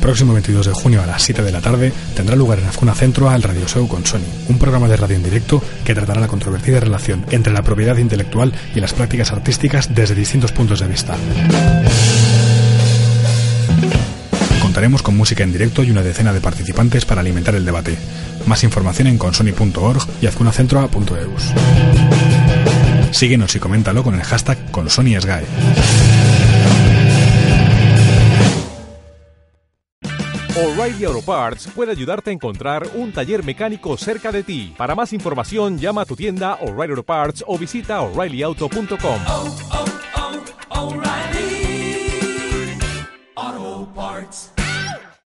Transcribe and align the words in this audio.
Próximo 0.00 0.32
22 0.32 0.66
de 0.66 0.72
junio 0.72 1.02
a 1.02 1.06
las 1.06 1.22
7 1.22 1.42
de 1.42 1.52
la 1.52 1.60
tarde 1.60 1.92
tendrá 2.16 2.34
lugar 2.34 2.58
en 2.58 2.66
Azcuna 2.66 2.94
Centro 2.94 3.28
al 3.28 3.42
Radio 3.42 3.68
Show 3.68 3.86
con 3.86 4.04
Sony, 4.04 4.26
un 4.48 4.58
programa 4.58 4.88
de 4.88 4.96
radio 4.96 5.16
en 5.16 5.22
directo 5.22 5.62
que 5.84 5.94
tratará 5.94 6.20
la 6.20 6.28
controvertida 6.28 6.80
relación 6.80 7.24
entre 7.30 7.52
la 7.52 7.62
propiedad 7.62 7.96
intelectual 7.98 8.52
y 8.74 8.80
las 8.80 8.92
prácticas 8.94 9.30
artísticas 9.30 9.94
desde 9.94 10.14
distintos 10.14 10.52
puntos 10.52 10.80
de 10.80 10.88
vista. 10.88 11.16
Contaremos 14.60 15.02
con 15.02 15.16
música 15.16 15.44
en 15.44 15.52
directo 15.52 15.82
y 15.82 15.90
una 15.90 16.02
decena 16.02 16.32
de 16.32 16.40
participantes 16.40 17.04
para 17.04 17.20
alimentar 17.20 17.54
el 17.54 17.64
debate. 17.64 17.96
Más 18.46 18.64
información 18.64 19.08
en 19.08 19.18
consony.org 19.18 20.06
y 20.22 20.26
azcunacentroa.eus. 20.26 21.52
Síguenos 23.10 23.54
y 23.54 23.58
coméntalo 23.58 24.02
con 24.02 24.14
el 24.14 24.22
hashtag 24.22 24.70
ConsonySGAE. 24.70 26.39
O'Reilly 30.56 31.04
Auto 31.04 31.22
Parts 31.22 31.68
puede 31.68 31.92
ayudarte 31.92 32.30
a 32.30 32.32
encontrar 32.32 32.84
un 32.94 33.12
taller 33.12 33.44
mecánico 33.44 33.96
cerca 33.96 34.32
de 34.32 34.42
ti. 34.42 34.74
Para 34.76 34.96
más 34.96 35.12
información, 35.12 35.78
llama 35.78 36.02
a 36.02 36.04
tu 36.04 36.16
tienda 36.16 36.54
O'Reilly 36.60 36.90
Auto 36.90 37.04
Parts 37.04 37.44
o 37.46 37.56
visita 37.56 38.00
oreillyauto.com. 38.00 39.20
Oh, 39.28 39.56
oh, 39.72 39.84
oh, 40.16 40.40